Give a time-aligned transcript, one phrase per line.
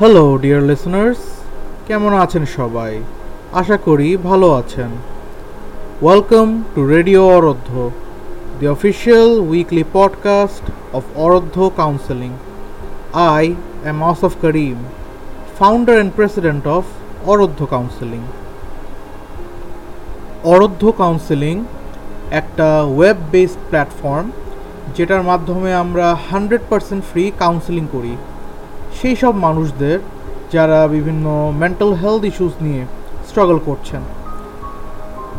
[0.00, 1.20] Hello dear listeners
[1.86, 2.92] কেমন আছেন সবাই?
[3.60, 4.90] আশা করি ভালো আছেন।
[6.04, 7.72] Welcome to radio Orodho
[8.58, 10.64] the official weekly podcast
[10.96, 12.34] of Orodho Counseling.
[13.40, 13.44] I
[13.90, 14.78] am Asaf Karim,
[15.58, 16.84] founder and president of
[17.30, 18.22] Orodho counselling
[20.52, 21.56] Orodho counselling
[22.40, 24.26] একটা web based platform
[24.96, 28.14] যেটার মাধ্যমে আমরা হান্ড্রেড পারসেন্ট ফ্রি কাউন্সেলিং করি।
[29.00, 29.98] সেই সব মানুষদের
[30.52, 31.26] যারা বিভিন্ন
[31.58, 32.82] মেন্টাল হেলথ ইস্যুস নিয়ে
[33.28, 34.02] স্ট্রাগল করছেন।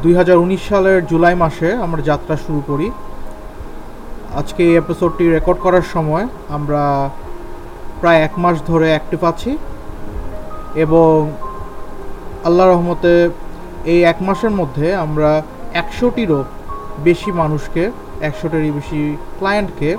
[0.02, 2.92] দুই হাজার উনিশ সালের জুলাই মাসে আমরা যাত্রা শুরু করি।
[4.36, 7.10] আজকে এই এপিসোডটি রেকর্ড করার সময় আমরা
[8.02, 9.52] প্রায় এক মাস ধরে অ্যাক্টিভ আছি
[10.76, 11.32] এবং
[12.44, 13.30] আল্লাহ রহমতে
[13.86, 15.30] এই এক মাসের মধ্যে আমরা
[15.74, 16.40] একশোটিরও
[17.04, 17.84] বেশি মানুষকে,
[18.21, 19.02] একশোটিরই বেশি
[19.40, 19.98] ক্লায়েন্টকে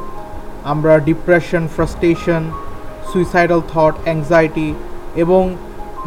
[0.64, 2.42] আমরা depression frustration
[3.12, 4.74] suicidal thought anxiety
[5.16, 5.42] এবং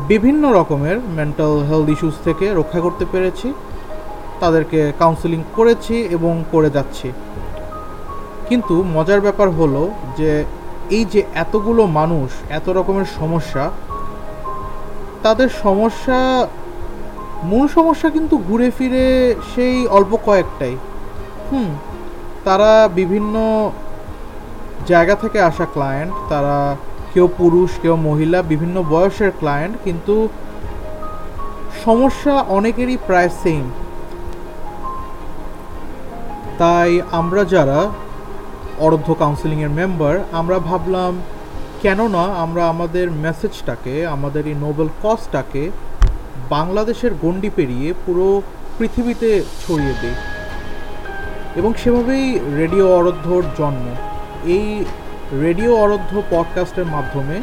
[0.08, 3.54] বিভিন্ন রকমের মেন্টাল হেলথ ইস্যুস থেকে রক্ষা করতে পেরেছি,
[4.40, 7.12] তাদেরকে কাউন্সেলিং করেছি এবং করে যাচ্ছি।
[8.50, 9.84] কিন্তু মজার ব্যাপার হলো
[10.18, 10.32] যে
[10.90, 13.64] এই যে এতগুলো মানুষ, এত রকমের সমস্যা,
[15.24, 16.48] তাদের সমস্যা,
[17.44, 20.76] মূল সমস্যা কিন্তু ঘুরে ফিরে সেই অল্প কয়েকটাই।
[21.48, 21.70] হুম,
[22.44, 23.36] তারা বিভিন্ন
[24.88, 26.76] জায়গা থেকে আসা ক্লায়েন্ট তারা
[27.14, 30.16] কেউ পুরুষ, কেউ মহিলা, বিভিন্ন বয়সের ক্লায়েন্ট কিন্তু
[31.86, 33.64] সমস্যা অনেকেরই প্রায় সেম
[36.58, 37.80] তাই আমরা যারা
[38.80, 41.14] অর্ধ কাউন্সিলিংয়ের মেম্বার আমরা ভাবলাম,
[41.82, 45.64] কেন না আমরা আমাদের মেসেজটাকে আমাদের এই নোবেল কজটাকে
[46.50, 48.42] বাংলাদেশের গণ্ডি পেরিয়ে পুরো
[48.78, 49.30] পৃথিবীতে
[49.62, 50.18] ছড়িয়ে দিই।
[51.56, 53.86] এবং সেভাবেই রেডিও অরধ্যর জন্ম।
[54.56, 54.68] এই
[55.34, 57.42] রেডিও অরধ্য পডকাস্টের মাধ্যমে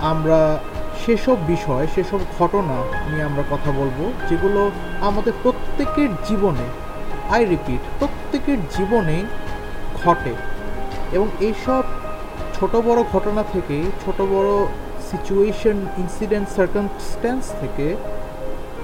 [0.00, 0.58] আমরা
[1.06, 2.76] সেসব বিষয়, সেসব ঘটনা
[3.10, 4.70] নিয়ে আমরা কথা বলব, যেগুলো
[5.00, 6.64] আমাদের প্রত্যেকের জীবনে
[7.30, 9.24] আই রিপিট প্রত্যেকের জীবনেই
[10.04, 10.34] ঘটে।
[11.12, 11.82] এবং এইসব
[12.60, 14.66] ছোট বড় ঘটনা থেকে, ছোট বড়
[15.10, 17.96] সিচুয়েশন ইনসিডেন্ট সার্কামস্ট্যান্স থেকে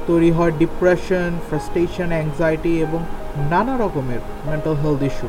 [0.06, 2.98] তৈরি হয় ডিপ্রেশন ফ্রাস্ট্রেশন অ্যাংজাইটি এবং
[3.50, 5.26] নানা রকমের মেন্টাল হেলথ ইস্যু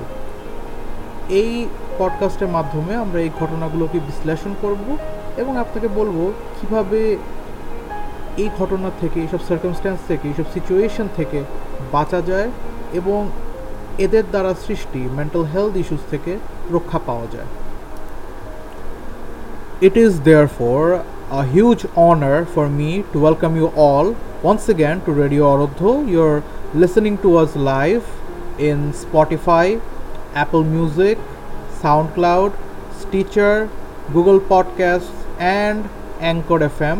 [1.29, 1.67] এই
[1.97, 4.97] পডকাস্টের মাধ্যমে আমরা এই ঘটনাগুলোকে বিশ্লেষণ করব
[5.37, 6.17] এবং আপনাকে বলব
[6.57, 7.17] কীভাবে
[8.37, 11.39] এই ঘটনা থেকে এইসব সার্কামস্ট্যান্স থেকে এইসব সিচুয়েশন থেকে
[11.91, 12.49] বাঁচা যায়
[12.93, 13.29] এবং
[13.97, 16.37] এদের দ্বারা সৃষ্টি মেন্টাল হেলথ ইস্যুস থেকে
[16.71, 17.49] রক্ষা পাওয়া যায়
[19.81, 24.07] It is therefore a huge honor for me to welcome you all
[24.43, 25.91] once again to Radio Arodho.
[26.13, 28.05] You're listening to us live
[28.59, 29.79] in Spotify,
[30.43, 31.17] Apple Music,
[31.81, 32.51] SoundCloud,
[33.01, 33.55] Stitcher,
[34.15, 35.17] Google Podcasts,
[35.63, 35.79] and
[36.31, 36.97] Anchor FM.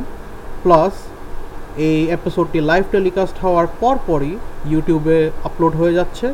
[0.64, 0.94] Plus,
[1.88, 4.34] এই এপিসোডটি live telecast হওয়ার পরপরই
[4.66, 6.28] ইউটিউবে upload হয়ে যাচ্ছে।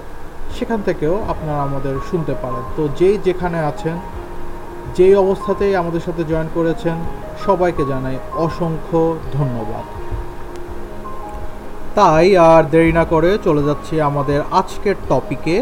[0.60, 3.96] সেখান থেকেও আপনারা আমাদের শুনতে পারেন। তো যেই যেখানে আছেন
[4.96, 6.98] যেই অবস্থাতেই আমাদের সাথে জয়েন করেছেন
[7.46, 9.00] সবাইকে জানাই অসংখ্য
[9.34, 9.86] ধন্যবাদ।
[11.96, 15.56] তাই আর দেরি না করে চলে যাচ্ছি আমাদের আজকের টপিকে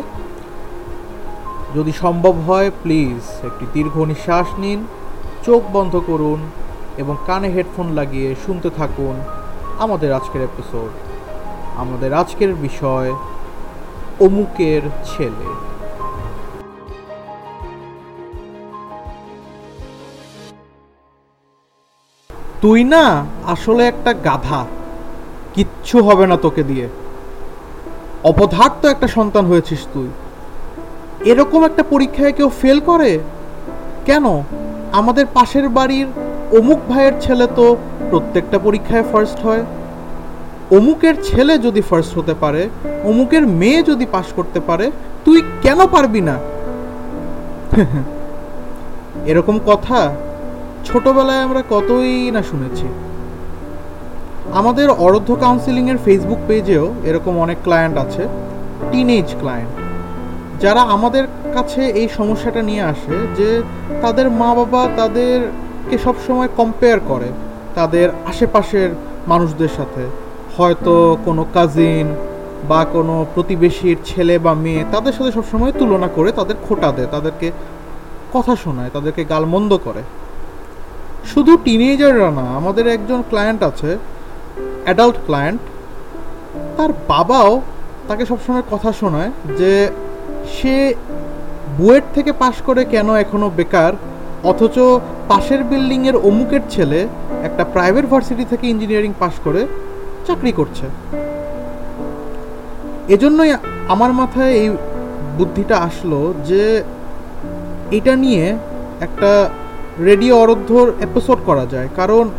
[1.76, 4.88] যদি সম্ভব হয় প্লিজ একটি দীর্ঘ নিঃশ্বাস নিন,
[5.46, 6.40] চোখ বন্ধ করুন
[6.98, 9.16] এবং কানে হেডফোন লাগিয়ে শুনতে থাকুন
[9.80, 10.90] আমাদের আজকের এপিসোড
[11.76, 13.14] আমাদের আজকের বিষয়,
[14.20, 15.50] অমুকের ছেলে।
[22.62, 24.66] তুই না আসলে একটা গাধা।
[25.54, 26.88] কিচ্ছু হবে না তোকে দিয়ে।
[28.24, 30.08] অপদার্থ একটা সন্তান হয়েছিস তুই।
[31.26, 33.20] এরকম একটা পরীক্ষায় কেউ ফেল করে?
[34.06, 34.26] কেন?
[34.92, 36.08] আমাদের পাশের বাড়ির
[36.58, 37.76] অমুক ভাইয়ের ছেলে তো
[38.10, 39.64] প্রত্যেকটা পরীক্ষায় ফার্স্ট হয়।
[40.72, 42.70] অমুকের ছেলে যদি ফার্স্ট হতে পারে,
[43.04, 44.92] অমুকের মেয়ে যদি পাশ করতে পারে,
[45.26, 46.40] তুই কেন পারবি না?
[49.26, 50.16] এরকম কথা
[50.86, 52.88] ছোটবেলায় আমরা কতই না শুনেছি।
[54.54, 58.28] আমাদের অরধ্য কাউন্সিলিংয়ের ফেসবুক পেজেও এরকম অনেক ক্লায়েন্ট আছে
[58.92, 59.83] টিনেজ ক্লায়েন্ট
[60.64, 61.26] যারা আমাদের
[61.56, 63.50] কাছে এই সমস্যাটা নিয়ে আসে, যে
[64.04, 67.30] তাদের মা বাবা তাদেরকে সবসময় কম্পেয়ার করে
[67.78, 68.90] তাদের আশেপাশের
[69.32, 70.04] মানুষদের সাথে।
[70.58, 70.94] হয়তো
[71.26, 72.08] কোনো কাজিন
[72.70, 77.48] বা কোনো প্রতিবেশীর ছেলে বা মেয়ে তাদের সাথে সবসময় তুলনা করে, তাদের খোটা দেয়, তাদেরকে
[78.36, 80.04] কথা শোনায়, তাদেরকে গালমন্দ করে।
[81.32, 83.92] শুধু টিনেজাররা না, আমাদের একজন ক্লায়েন্ট আছে
[84.86, 85.62] অ্যাডাল্ট ক্লায়েন্ট
[86.78, 87.52] তার বাবাও
[88.08, 89.72] তাকে সবসময় কথা শোনায় যে
[90.52, 90.94] সে
[91.78, 93.94] বুয়েট থেকে পাশ করে কেন এখনও বেকার?
[94.44, 94.80] অথচ
[95.28, 97.08] পাশের বিল্ডিংয়ের অমুকের ছেলে
[97.44, 99.68] একটা প্রাইভেট ভার্সিটি থেকে ইঞ্জিনিয়ারিং পাশ করে
[100.28, 100.86] চাকরি করছে।
[103.08, 103.54] এজন্যই
[103.88, 104.70] আমার মাথায় এই
[105.38, 106.84] বুদ্ধিটা আসলো যে
[107.92, 108.58] এটা নিয়ে
[109.02, 109.50] একটা
[110.00, 112.30] রেডিও অরধ্যর এপিসোড করা যায়। কারণ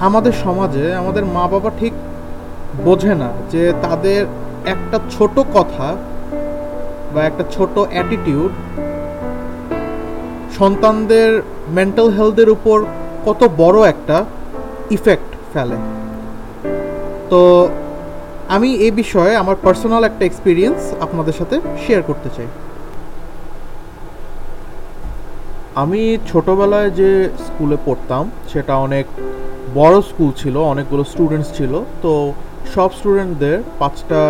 [0.00, 1.92] আমাদের সমাজে আমাদের মা বাবা ঠিক
[2.84, 4.26] বোঝে না যে তাদের
[4.66, 5.96] একটা ছোট কথা
[7.14, 8.52] বা একটা ছোট অ্যাটিটিউড
[10.58, 11.30] সন্তানদের
[11.78, 12.76] মেন্টাল হেলথের উপর
[13.26, 14.16] কত বড় একটা
[14.96, 15.78] ইফেক্ট ফেলে।
[17.30, 17.40] তো
[18.48, 21.56] আমি এই বিষয়ে আমার পার্সোনাল একটা এক্সপিরিয়েন্স আপনাদের সাথে
[21.86, 22.48] শেয়ার করতে চাই।
[25.82, 27.10] আমি ছোটবেলায় যে
[27.46, 29.06] স্কুলে পড়তাম, সেটা অনেক
[29.74, 31.72] বড় স্কুল ছিল, অনেকগুলো স্টুডেন্টস ছিল,
[32.02, 32.32] তো
[32.74, 34.20] সব স্টুডেন্টদের পাঁচটা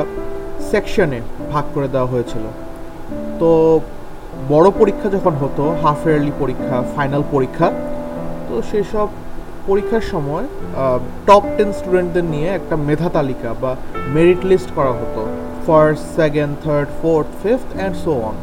[0.70, 1.20] সেকশনে
[1.52, 2.44] ভাগ করে দেওয়া হয়েছিল।
[3.42, 3.52] তো
[4.52, 7.68] বড় পরীক্ষা যখন হতো হাফ ইয়ারলি পরীক্ষা ফাইনাল পরীক্ষা,
[8.48, 9.08] তো সেসব
[9.68, 10.46] পরীক্ষার সময়
[11.28, 13.72] টপ টেন স্টুডেন্টদের নিয়ে একটা মেধা তালিকা বা
[14.14, 15.20] মেরিট লিস্ট করা হতো।
[15.66, 18.36] First second third fourth fifth and so on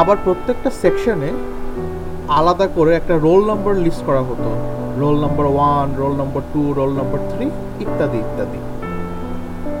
[0.00, 1.30] আবার প্রত্যেকটা সেকশনে
[2.38, 4.50] আলাদা করে একটা রোল নম্বর লিস্ট করা হতো।
[5.02, 7.46] Roll number one roll number two roll number three
[7.84, 8.60] ইত্যাদি ইত্যাদি।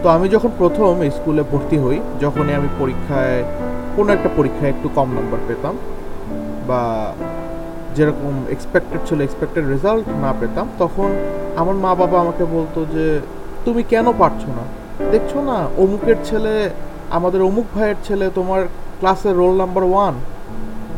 [0.02, 3.38] তো আমি যখন প্রথম স্কুলে ভর্তি হই, যখনই আমি পরীক্ষায়
[3.96, 5.74] কোনো একটা পরীক্ষায় একটু কম নম্বর পেতাম
[6.68, 6.82] বা
[7.96, 11.08] যেরকম এক্সপেক্টেড ছিল এক্সপেক্টেড রেজাল্ট না পেতাম, তখন
[11.60, 13.06] আমার মা বাবা আমাকে বলতো যে,
[13.66, 14.64] তুমি কেন পারছ না?
[15.12, 16.54] দেখছ না, অমুকের ছেলে,
[17.18, 18.62] আমাদের অমুক ভাইয়ের ছেলে তোমার
[19.00, 20.14] ক্লাসের রোল নাম্বার ওয়ান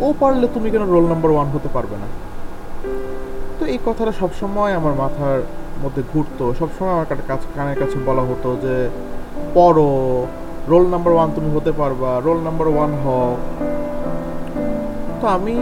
[0.05, 2.09] ও পারলে তুমি কেন রোল নাম্বার ওয়ান হতে পারবে না?
[3.59, 5.41] তো এই কথাটা সবসময় আমার মাথার
[5.83, 8.75] মধ্যে ঘুরতো, সবসময় আমার কাছে, কানের কাছে বলা হতো যে,
[9.55, 9.91] পড়ো
[10.71, 13.31] রোল নাম্বার ওয়ান তুমি হতে পারবা রোল নাম্বার ওয়ান হও।
[15.21, 15.57] তো আমি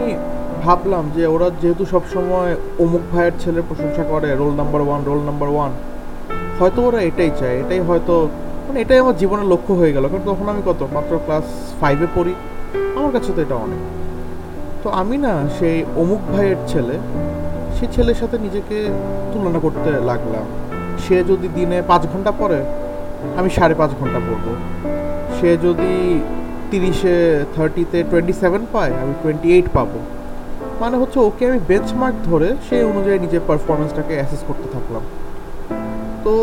[0.63, 2.51] ভাবলাম যে ওরা যেহেতু সবসময়
[2.83, 5.71] অমুক ভাইয়ের ছেলের প্রশংসা করে roll number one roll number one
[6.59, 8.15] হয়তো ওরা এটাই চায়, এটাই হয়তো
[8.65, 11.45] মানে এটাই আমার জীবনের লক্ষ্য হয়ে গেল, কারণ তখন আমি কত, মাত্র ক্লাস
[11.81, 12.33] ফাইভে পড়ি,
[12.97, 13.81] আমার কাছে তো এটা অনেক।
[14.83, 16.95] তো আমি না সেই অমুক ভাইয়ের ছেলে,
[17.75, 18.77] সে ছেলের সাথে নিজেকে
[19.31, 20.45] তুলনা করতে লাগলাম।
[21.03, 22.59] সে যদি দিনে পাঁচ ঘণ্টা পড়ে,
[23.39, 24.45] আমি সাড়ে পাঁচ ঘণ্টা পড়ব।
[25.39, 25.93] সে যদি
[26.71, 27.15] তিরিশে
[27.55, 29.99] থার্টিতে টোয়েন্টি সেভেন পায়, আমি টোয়েন্টি এইট পাবো।
[30.81, 35.03] মানে হচ্ছে ওকে আমি বেঞ্চমার্ক ধরে সেই অনুযায়ী নিজের পারফরমেন্সটাকে অ্যাসেস করতে থাকলাম।
[36.25, 36.33] তো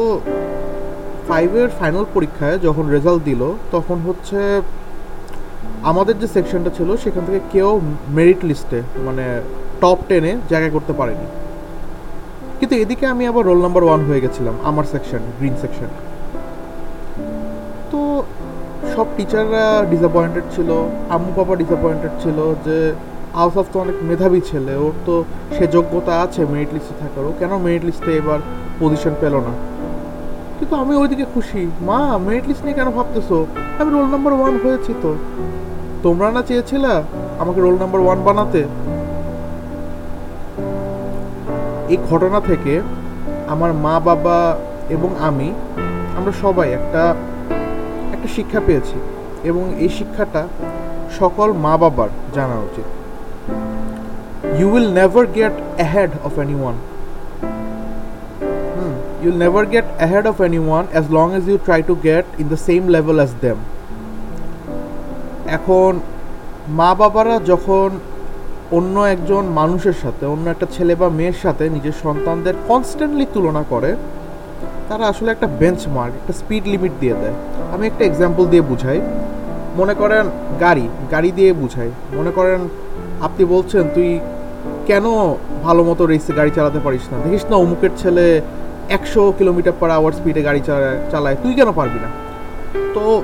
[1.28, 3.42] ফাইভের ফাইনাল পরীক্ষায় যখন রেজাল্ট দিল,
[3.74, 4.38] তখন হচ্ছে
[5.90, 7.70] আমাদের যে সেকশনটা ছিল, সেখান থেকে কেউ
[8.16, 9.24] মেরিট লিস্টে মানে
[9.82, 11.26] টপ টেনে জায়গা করতে পারেনি।
[12.58, 15.90] কিন্তু এদিকে আমি আবার রোল নাম্বার ওয়ান হয়ে গেছিলাম, আমার সেকশন গ্রিন সেকশন
[18.96, 20.70] সব টিচাররা ডিসঅ্যাপয়েন্টেড ছিল।
[21.14, 22.76] আম্মু বাবা ডিসঅ্যাপয়েন্টেড ছিল যে
[23.42, 25.14] আউসফ তো অনেক মেধাবী ছেলে, ওর তো
[25.56, 28.40] সে যোগ্যতা আছে মেরিট লিস্টে থাকার। ও কেন মেরিট লিস্টে এবার
[28.80, 29.52] পজিশন পেল না?
[30.58, 33.36] কিন্তু আমি ওইদিকে খুশি। মা মেরিট লিস্ট নিয়ে কেন ভাবতেছো?
[33.80, 35.10] আমি রোল নাম্বার ওয়ান হয়েছি তো।
[36.04, 36.92] তোমরা না চেয়েছিলা
[37.42, 38.62] আমাকে রোল নাম্বার ওয়ান বানাতে?
[41.92, 42.74] এই ঘটনা থেকে
[43.52, 44.38] আমার মা, বাবা
[44.94, 45.48] এবং আমি,
[46.18, 47.02] আমরা সবাই একটা
[48.26, 48.98] একটা শিক্ষা পেয়েছি
[49.50, 50.42] এবং এই শিক্ষাটা
[51.20, 52.86] সকল মা বাবার জানা উচিত।
[54.58, 56.76] You will never get ahead of anyone
[59.22, 60.36] you will never get ahead of
[60.68, 63.58] anyone as long as you try to get in the same level as them
[65.58, 65.92] এখন
[66.78, 67.88] মা বাবারা যখন
[68.70, 73.90] অন্য একজন মানুষের সাথে, অন্য একটা ছেলে বা মেয়ের সাথে নিজের সন্তানদের কনস্ট্যান্টলি তুলনা করে
[74.88, 77.36] তারা আসলে একটা বেঞ্চমার্ক একটা স্পিড লিমিট দিয়ে দেয়।
[77.74, 79.00] আমি একটা এক্সাম্পল দিয়ে বুঝাই।
[79.76, 80.24] মনে করেন
[80.60, 82.60] গাড়ি গাড়ি দিয়ে বুঝাই। মনে করেন
[83.26, 84.20] আপনি বলছেন, তুই
[84.86, 85.04] কেন
[85.62, 87.16] ভালো মতো রেসে গাড়ি চালাতে পারিস না?
[87.24, 88.40] দেখিস না, অমুকের ছেলে
[88.88, 92.08] একশো কিলোমিটার পার আওয়ার স্পিডে গাড়ি চালায় চালায়। তুই কেন পারবি না?
[92.94, 93.22] তো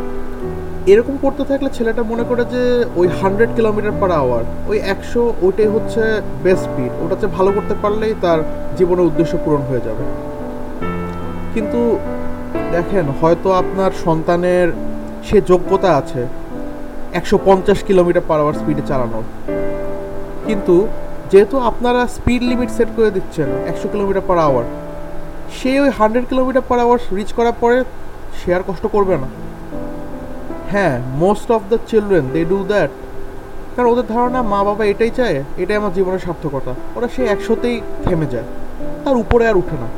[0.93, 2.63] এরকম করতে থাকলে ছেলেটা মনে করে যে
[2.97, 6.03] ওই হান্ড্রেড কিলোমিটার পার আওয়ার ওই একশো, ওইটাই হচ্ছে
[6.45, 8.41] বেস্ট স্পিড ওটা হচ্ছে ভালো করতে পারলেই তার
[8.79, 10.05] জীবনের উদ্দেশ্য পূরণ হয়ে যাবে।
[11.55, 11.81] কিন্তু
[12.75, 14.69] দেখেন, হয়তো আপনার সন্তানের
[15.27, 16.23] সে যোগ্যতা আছে
[17.19, 19.27] একশো পঞ্চাশ কিলোমিটার পার আওয়ার স্পিডে চালানোর।
[20.47, 20.75] কিন্তু
[21.31, 24.67] যেহেতু আপনারা স্পিড লিমিট সেট করে দিচ্ছেন একশো কিলোমিটার পার আওয়ার
[25.57, 27.79] সে ওই hundred kilometre per hour reach করার পরে
[28.39, 29.29] সে আর কষ্ট করবে না।
[30.73, 32.91] হ্যাঁ most of the children they do that
[33.75, 38.27] কারণ ওদের ধারণা মা বাবা এটাই চায়, এটাই আমার জীবনের সার্থকতা। ওরা সেই একশোতেই থেমে
[38.35, 38.49] যায়।
[39.05, 39.89] তার উপরে আর উঠে না।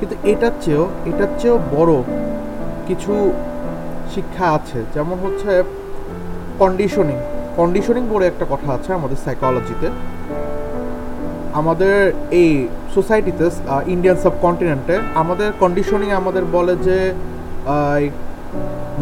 [0.00, 1.92] কিন্তু এটার চেয়েও এটার চেয়েও বড়
[2.88, 3.12] কিছু
[4.14, 5.50] শিক্ষা আছে। যেমন হচ্ছে
[6.62, 7.18] কন্ডিশনিং
[7.58, 9.88] কন্ডিশনিং বলে একটা কথা আছে আমাদের সাইকোলজিতে
[11.60, 11.96] আমাদের
[12.40, 12.50] এই
[12.94, 13.44] সোসাইটিতে
[13.94, 16.98] ইন্ডিয়ান সাবকন্টিনেন্টে আমাদের কন্ডিশনিং আমাদের বলে যে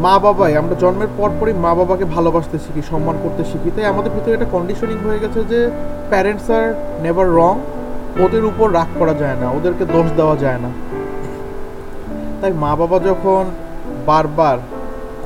[0.05, 4.13] মা বাবাই আমরা জন্মের পর পরই মা বাবাকে ভালোবাসতে শিখি, সম্মান করতে শিখি। তাই আমাদের
[4.17, 5.61] ভিতরে একটা কন্ডিশনিং হয়ে গেছে যে
[6.11, 6.67] প্যারেন্টস আর
[7.05, 7.55] নেভার রং
[8.21, 10.71] ওদের উপর রাগ করা যায় না, ওদেরকে দোষ দেওয়া যায় না।
[12.41, 13.45] তাই মা বাবা যখন
[14.07, 14.59] বারবার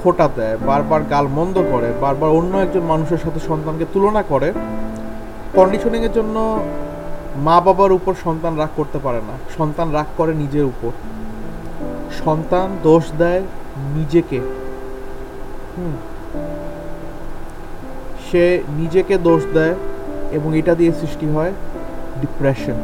[0.03, 4.53] খোটা দেয়, বারবার গাল মন্দ করে, বারবার অন্য একজন মানুষের সাথে সন্তানকে তুলনা করে
[5.55, 6.65] কন্ডিশনিংয়ের জন্য
[7.37, 10.91] মা বাবার উপর সন্তান রাগ করতে পারে না। সন্তান রাগ করে নিজের উপর।
[12.25, 13.43] সন্তান দোষ দেয়
[13.95, 14.41] নিজেকে।
[15.79, 15.93] হুম।
[18.31, 19.75] সে নিজেকে দোষ দেয়
[20.33, 21.53] এবং এটা দিয়ে সৃষ্টি হয়
[22.23, 22.79] ডিপ্রেশন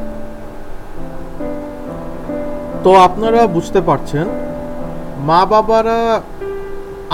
[2.85, 4.27] তো আপনারা বুঝতে পারছেন,
[5.29, 5.99] মা বাবারা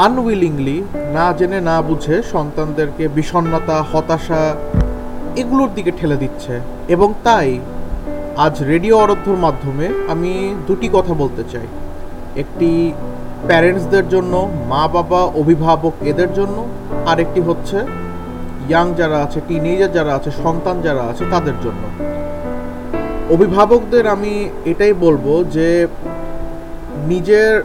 [0.07, 0.78] আনউইলিংলি
[1.16, 4.43] না জেনে না বুঝে সন্তানদেরকে বিষণ্ণতা, হতাশা
[5.40, 6.54] এগুলোর দিকে ঠেলে দিচ্ছে।
[6.95, 7.49] এবং তাই
[8.45, 10.33] আজ রেডিও অরধ্যর মাধ্যমে আমি
[10.66, 11.66] দুটি কথা বলতে চাই।
[12.43, 12.71] একটি
[13.49, 14.35] প্যারেন্টসদের জন্য,
[14.73, 16.57] মা বাবা, অভিভাবক এদের জন্য
[17.11, 17.78] আর একটি হচ্ছে
[18.69, 21.83] ইয়াং যারা আছে, টিনেজার যারা আছে, সন্তান যারা আছে, তাদের জন্য।
[23.31, 25.87] অভিভাবকদের আমি এটাই বলব যে
[27.07, 27.62] নিজের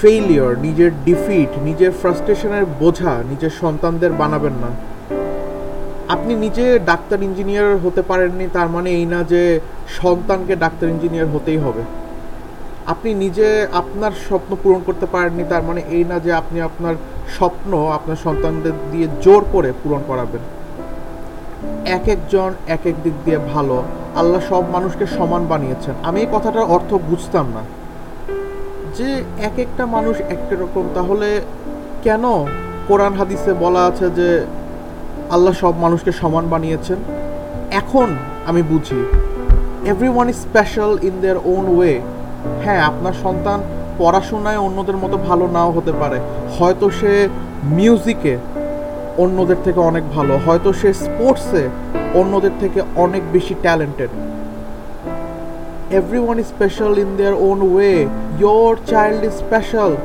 [0.00, 4.70] ফেইলিয়র নিজের ডিফিট নিজের ফ্রাস্ট্রেশনের বোঝা নিজের সন্তানদের বানাবেন না।
[6.08, 11.58] আপনি নিজে ডাক্তার ইঞ্জিনিয়ার হতে পারেননি, তার মানে এই না যে সন্তানকে ডাক্তার ইঞ্জিনিয়ার হতেই
[11.58, 11.82] হবে।
[12.86, 16.94] আপনি নিজে আপনার স্বপ্ন পূরণ করতে পারেননি, তার মানে এই না যে আপনি আপনার
[17.38, 20.40] স্বপ্ন আপনার সন্তানদের দিয়ে জোর করে পূরণ করাবেন।
[21.86, 23.82] এক একজন এক এক দিক দিয়ে ভালো।
[24.16, 27.62] আল্লাহ সব মানুষকে সমান বানিয়েছেন। আমি এই কথাটার অর্থ বুঝতাম না।
[28.96, 31.40] যে এক একটা মানুষ একটা রকম, তাহলে
[32.02, 32.24] কেন
[32.88, 34.46] কোরআন হাদিসে বলা আছে যে
[35.30, 36.96] আল্লাহ সব মানুষকে সমান বানিয়েছেন?
[37.70, 39.04] এখন আমি বুঝি
[40.08, 42.00] everyone is special in their own way
[42.64, 43.60] হ্যাঁ আপনার সন্তান
[43.98, 46.20] পড়াশোনায় অন্যদের মতো ভালো নাও হতে পারে।
[46.58, 47.28] হয়তো সে
[47.64, 48.38] মিউজিকে
[49.18, 51.68] অন্যদের থেকে অনেক ভালো। হয়তো সে স্পোর্টসে
[52.14, 54.10] অন্যদের থেকে অনেক বেশি talented
[56.18, 58.06] everyone is special in their own way
[58.38, 59.96] your child is special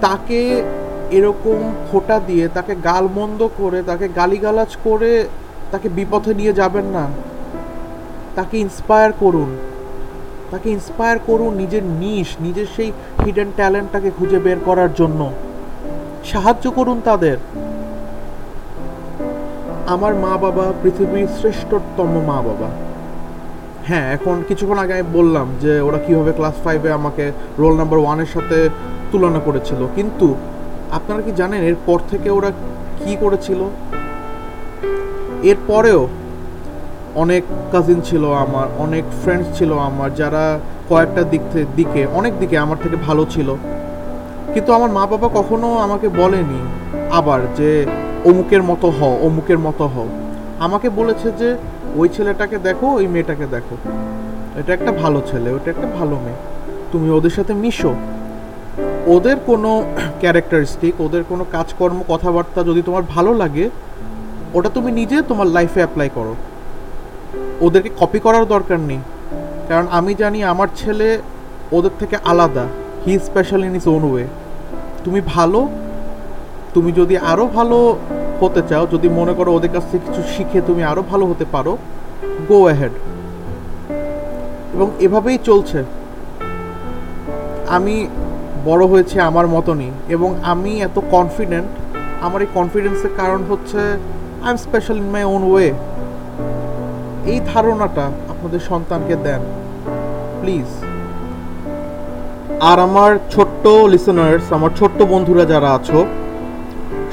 [0.00, 0.62] তাকে
[1.10, 5.28] এরকম খোটা দিয়ে, তাকে গালমন্দ করে, তাকে গালিগালাজ করে
[5.70, 7.08] তাকে বিপথে নিয়ে যাবেন না।
[8.34, 9.56] তাকে ইন্সপায়ার করুন।
[10.50, 12.92] তাকে ইন্সপায়ার করুন নিজের নিশ নিজের সেই
[13.24, 15.30] হিডেন ট্যালেন্টটাকে খুঁজে বের করার জন্য।
[16.24, 17.36] সাহায্য করুন তাদের।
[19.86, 22.68] আমার মা বাবা পৃথিবীর শ্রেষ্ঠতম মা বাবা।
[23.88, 28.26] হ্যাঁ এখন কিছুক্ষণ আগে আমি বললাম যে ওরা কীভাবে ক্লাস ফাইভে আমাকে রোল নাম্বার ওয়ানের
[28.26, 28.68] সাথে
[29.12, 30.34] তুলনা করেছিল। কিন্তু
[30.92, 32.50] আপনারা কি জানেন এরপর থেকে ওরা
[33.04, 33.60] কি করেছিল?
[35.42, 36.08] এরপরেও
[37.14, 42.58] অনেক কাজিন ছিল আমার, অনেক ফ্রেন্ডস ছিল আমার, যারা কয়েকটা দিক থেকে দিকে, অনেক দিকে
[42.58, 43.48] আমার থেকে ভালো ছিল।
[44.54, 46.58] কিন্তু আমার মা বাবা কখনো আমাকে বলেনি
[47.10, 47.86] আবার যে,
[48.24, 50.08] অমুকের মতো হও, অমুকের মতো হও।
[50.58, 51.56] আমাকে বলেছে যে,
[51.96, 53.76] ওই ছেলেটাকে দেখো, ওই মেয়েটাকে দেখো।
[54.56, 56.36] এটা একটা ভালো ছেলে, ওটা একটা ভালো মেয়ে।
[56.92, 57.94] তুমি ওদের সাথে মিশো।
[59.06, 59.84] ওদের কোনো
[60.20, 63.70] ক্যারেক্টারিস্টিক ওদের কোনো কাজকর্ম, কথাবার্তা যদি তোমার ভালো লাগে,
[64.54, 66.34] ওটা তুমি নিজে তোমার লাইফে অ্যাপ্লাই করো।
[67.60, 68.98] ওদেরকে কপি করার দরকার নেই।
[69.68, 71.18] কারণ আমি জানি আমার ছেলে
[71.72, 72.66] ওদের থেকে আলাদা।
[73.06, 74.26] He special in his own way
[75.04, 75.60] তুমি ভালো,
[76.74, 77.78] তুমি যদি আরও ভালো
[78.40, 81.72] হতে চাও, যদি মনে করো ওদের কাছ থেকে কিছু শিখে তুমি আরও ভালো হতে পারো
[82.48, 82.94] গো অ্যাহেড
[84.74, 85.78] এবং এভাবেই চলছে।
[87.76, 87.94] আমি
[88.68, 91.70] বড় হয়েছে আমার মতনই, এবং আমি এত কনফিডেন্ট
[92.26, 93.80] আমার এই কনফিডেন্সের কারণ হচ্ছে
[94.44, 95.68] I am special in my own way
[97.32, 99.42] এই ধারণাটা আপনাদের সন্তানকে দেন
[100.40, 100.68] প্লিজ
[102.70, 105.98] আর আমার ছোট্ট লিসনার্স আমার ছোট্ট বন্ধুরা যারা আছো,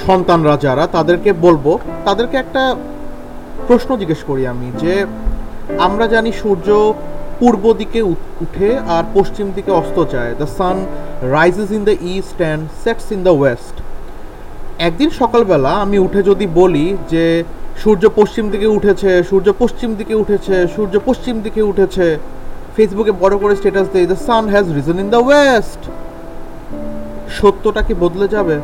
[0.05, 1.65] সন্তানরা যারা, তাদেরকে বলব,
[2.07, 2.63] তাদেরকে একটা
[3.67, 4.93] প্রশ্ন জিজ্ঞেস করি আমি যে,
[5.87, 6.67] আমরা জানি সূর্য
[7.39, 8.01] পূর্ব দিকে
[8.43, 10.77] উঠে আর পশ্চিম দিকে অস্ত যায়। The sun
[11.35, 13.75] rises in the east and sets in the west
[14.87, 17.25] একদিন সকালবেলা আমি উঠে যদি বলি যে,
[17.81, 22.07] সূর্য পশ্চিম দিকে উঠেছে, সূর্য পশ্চিম দিকে উঠেছে, সূর্য পশ্চিম দিকে উঠেছে
[22.81, 25.81] ফেসবুকে বড় করে স্ট্যাটাস দেয় the sun has risen in the west
[27.39, 28.55] সত্যটা কি বদলে যাবে?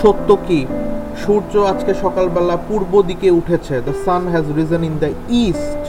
[0.00, 0.60] সত্য কি?
[1.22, 5.10] সূর্য আজকে সকালবেলা পূর্ব দিকে উঠেছে the sun has risen in the
[5.44, 5.84] east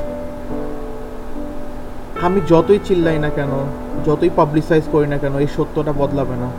[2.26, 3.52] আমি যতই চিল্লাই না কেন,
[4.08, 6.50] যতই পাবলিসাইজ করি না কেন, এই সত্যটা বদলাবে না।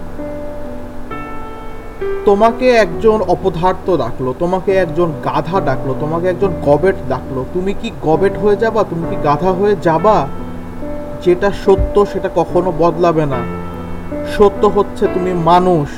[2.29, 8.35] তোমাকে একজন অপদার্থ ডাকলো, তোমাকে একজন গাধা ডাকলো, তোমাকে একজন গবেট ডাকলো। তুমি কি গবেট
[8.43, 8.81] হয়ে যাবা?
[8.91, 10.17] তুমি কি গাধা হয়ে যাবা?
[11.23, 13.41] যেটা সত্য সেটা কখনো বদলাবে না।
[14.37, 15.89] সত্য হচ্ছে তুমি মানুষ।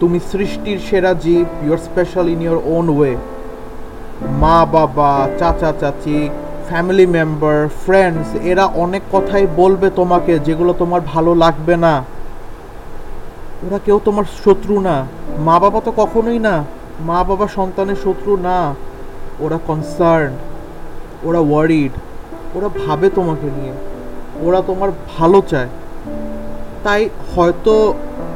[0.00, 3.16] তুমি সৃষ্টির সেরা জীব you're special in your own way
[4.22, 6.28] মা, বাবা, চাচা, চাচি
[6.68, 12.04] ফ্যামিলি মেম্বার ফ্রেন্ডস এরা অনেক কথাই বলবে তোমাকে যেগুলো তোমার ভালো লাগবে না।
[13.62, 15.06] ওরা কেউ তোমার শত্রু না।
[15.38, 16.64] মা, বাবা তো কখনোই না।
[17.00, 18.74] মা, বাবা সন্তানের শত্রু না।
[19.40, 20.32] ওরা কনসার্ন
[21.22, 21.92] ওরা ওয়ারিড
[22.54, 23.72] ওরা ভাবে তোমাকে নিয়ে।
[24.42, 25.68] ওরা তোমার ভালো চায়।
[26.84, 27.94] তাই হয়তো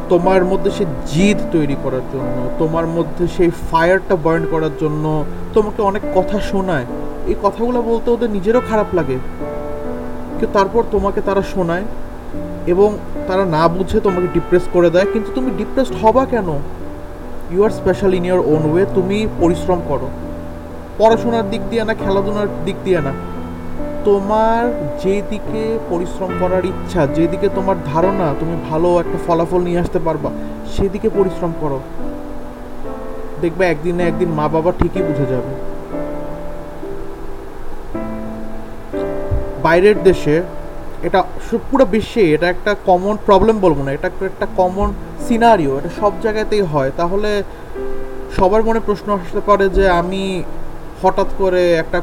[0.09, 5.83] তোমার মধ্যে সে জিদ তৈরি করার জন্য, তোমার মধ্যে সেই ফায়ারটা বার্ন করার জন্য তোমাকে
[5.83, 6.85] অনেক কথা শোনায়।
[7.27, 9.19] এই কথাগুলো বলতে ওদের নিজেরও খারাপ লাগে।
[10.31, 11.83] কিন্তু তারপর তোমাকে তারা শোনায়
[12.67, 16.49] এবং তারা না বুঝে তোমাকে ডিপ্রেস করে দেয়। কিন্তু তুমি ডিপ্রেসড হবা কেন?
[17.51, 20.09] You are special in your own way তুমি পরিশ্রম করো।
[20.99, 23.13] পড়াশোনার দিক দিয়ে না, খেলাধুলার দিক দিয়ে না।
[24.07, 24.63] তোমার
[25.03, 30.31] যেদিকে পরিশ্রম করার ইচ্ছা, যেদিকে তোমার ধারণা তুমি ভালো একটা ফলাফল নিয়ে আসতে পারবা,
[30.75, 31.79] সেদিকে পরিশ্রম করো।
[33.43, 35.53] দেখবে একদিন না একদিন মা বাবা ঠিকই বুঝে যাবে।
[39.65, 40.37] বাইরের দেশে
[41.07, 41.21] এটা
[41.71, 44.89] পুরো বিশ্বে এটা একটা কমন প্রবলেম বলব না, এটা একটা কমন
[45.27, 47.31] সিনারিও এটা সব জায়গাতেই হয়। তাহলে
[48.37, 50.23] সবার মনে প্রশ্ন আসতে পারে যে আমি
[51.03, 51.99] হঠাৎ করে একটা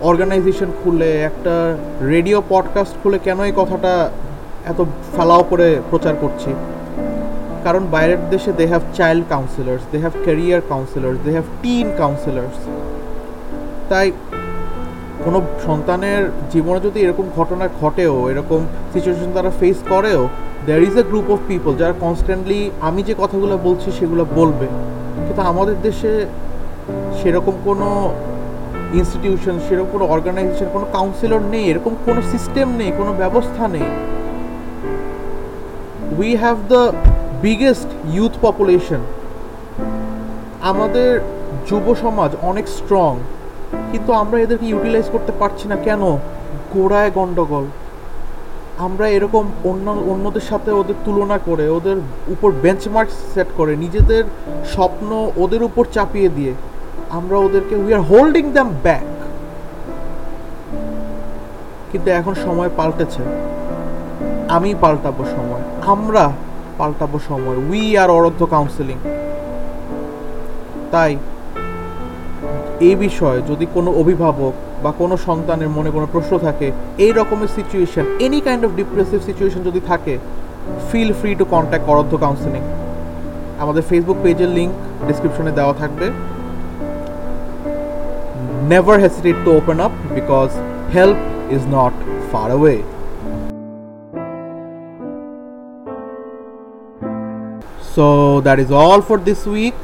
[0.00, 4.10] অর্গানাইজেশন খুলে, একটা রেডিও পডকাস্ট খুলে কেন এই কথাটা
[4.66, 4.84] এত
[5.16, 6.54] ফেলাও করে প্রচার করছি?
[7.64, 12.56] কারণ বাইরের দেশে they have child counsellors they have career counsellors they have teen counsellors
[13.88, 14.12] তাই
[15.24, 20.28] কোনো সন্তানের জীবনে যদি এরকম ঘটনা ঘটেও, এরকম সিচুয়েশন তারা ফেস করেও
[20.66, 24.66] there is a group of people যারা কনস্ট্যান্টলি আমি যে কথাগুলো বলছি সেগুলো বলবে।
[25.16, 26.26] কিন্তু আমাদের দেশে
[27.22, 28.14] সেরকম কোনো
[29.00, 33.88] ইনস্টিটিউশন সেরকম কোনো অর্গানাইজেশন কোনো কাউন্সিলর নেই, এরকম কোনো সিস্টেম নেই, কোনো ব্যবস্থা নেই।
[36.18, 36.82] We have the
[37.42, 39.00] biggest youth population
[40.70, 41.10] আমাদের
[41.68, 43.12] যুব সমাজ অনেক স্ট্রং
[43.92, 46.02] কিন্তু আমরা এদেরকে ইউটিলাইজ করতে পারছি না। কেন?
[46.74, 47.66] গোড়ায় গন্ডগোল।
[48.78, 54.24] আমরা এরকম অন্য, অন্যদের সাথে ওদের তুলনা করে, ওদের উপর বেঞ্চমার্ক সেট করে, নিজেদের
[54.72, 56.52] স্বপ্ন ওদের উপর চাপিয়ে দিয়ে।
[57.18, 59.06] আমরা ওদেরকে we are holding them back
[61.90, 63.22] কিন্তু এখন সময় পাল্টেছে।
[64.56, 66.24] আমি পাল্টাবো সময়, আমরা
[66.78, 68.98] পাল্টাবো সময়। উই আর অরধ্য কাউন্সেলিং
[70.92, 71.12] তাই,
[72.88, 76.68] এই বিষয়ে যদি কোনো অভিভাবক বা কোনো সন্তানের মনে কোনো প্রশ্ন থাকে,
[77.04, 80.14] এই রকমের situation any kind of depressive situation যদি থাকে
[80.88, 82.62] feel free to contact Orodho counselling
[83.62, 84.72] আমাদের ফেসবুক পেজের লিঙ্ক
[85.08, 86.06] ডিসক্রিপশনে দেওয়া থাকবে।
[88.72, 90.48] Never hesitate to open up because
[90.94, 91.18] help
[91.56, 91.94] is not
[92.30, 92.76] far away
[97.94, 98.06] so
[98.46, 99.76] that is all for this week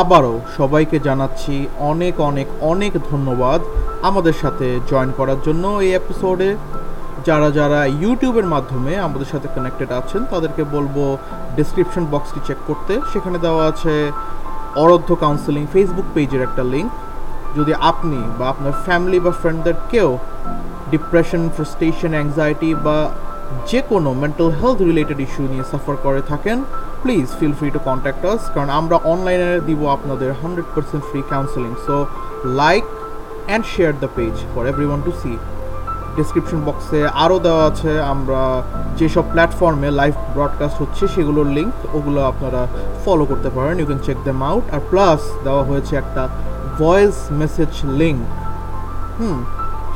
[0.00, 1.54] আবারও সবাইকে জানাচ্ছি
[1.90, 3.60] অনেক অনেক অনেক ধন্যবাদ
[4.08, 6.50] আমাদের সাথে জয়েন করার জন্য এই এপিসোডে
[7.26, 10.96] যারা যারা ইউটিউবের মাধ্যমে আমাদের সাথে কানেক্টেড আছেন, তাদেরকে বলব
[11.56, 13.94] ডিসক্রিপশন বক্সটি চেক করতে। সেখানে দেওয়া আছে
[14.82, 16.90] অরধ্য কাউন্সেলিং ফেসবুক পেজের একটা লিঙ্ক
[17.56, 20.08] যদি আপনি বা আপনার ফ্যামিলি বা ফ্রেন্ডদের কেউ
[20.90, 22.98] ডিপ্রেশন ফ্রাস্ট্রেশন অ্যাংজাইটি বা
[23.66, 26.58] যে কোনো মেন্টাল হেলথ রিলেটেড ইস্যু নিয়ে সাফার করে থাকেন
[27.02, 31.72] please feel free to contact us কারণ আমরা অনলাইনে দিব আপনাদের hundred percent free counselling
[31.86, 31.96] so
[32.62, 32.84] like
[33.46, 35.32] and share the page for everyone to see
[36.16, 38.40] description বক্সে আরও দেওয়া আছে, আমরা
[38.96, 42.62] যেসব প্ল্যাটফর্মে লাইভ ব্রডকাস্ট হচ্ছে সেগুলোর লিঙ্ক ওগুলো আপনারা
[43.04, 46.22] ফলো করতে পারেন you can check them out R plus দেওয়া হয়েছে একটা
[46.78, 48.20] ভয়েস মেসেজ লিঙ্ক
[49.18, 49.38] হুম,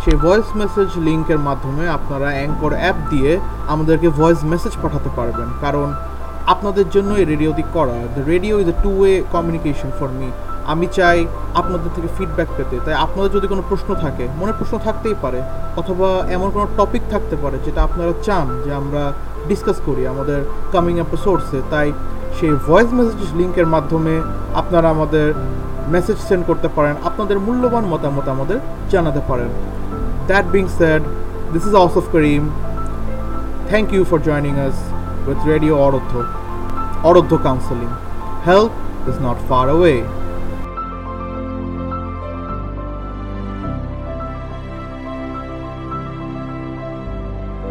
[0.02, 3.32] সেই ভয়েস মেসেজ লিঙ্কের মাধ্যমে আপনারা অ্যাঙ্কর অ্যাপ দিয়ে
[3.72, 5.88] আমাদেরকে ভয়েস মেসেজ পাঠাতে পারবেন। কারণ
[6.46, 10.28] আপনাদের জন্য এই রেডিওটি করা। The radio is a two way communication for me
[10.72, 11.18] আমি চাই
[11.54, 15.40] আপনাদের থেকে ফিডব্যাক পেতে। তাই আপনাদের যদি কোনো প্রশ্ন থাকে মনে প্রশ্ন থাকতেই পারে,
[15.80, 19.02] অথবা এমন কোনো টপিক থাকতে পারে যেটা আপনারা চান যে আমরা
[19.48, 20.40] ডিসকাস করি আমাদের
[20.72, 21.88] কামিং এপিসোডসে তাই
[22.40, 24.14] সেই ভয়েস মেসেজ লিঙ্কের মাধ্যমে
[24.54, 25.26] আপনারা আমাদের
[25.94, 28.58] মেসেজ সেন্ড করতে পারেন, আপনাদের মূল্যবান মতামত আমাদের
[28.92, 29.50] জানাতে পারেন।
[30.28, 31.02] That being said
[31.52, 32.42] this is Asaf Karim
[33.70, 34.76] thank you for joining us
[35.28, 36.14] with radio Orodho
[37.08, 37.90] Orodho counselling
[38.48, 38.72] help
[39.10, 39.94] is not far away